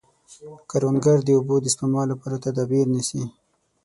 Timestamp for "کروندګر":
0.69-1.17